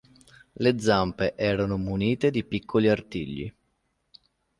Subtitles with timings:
[0.53, 3.53] Le zampe erano munite di piccoli artigli.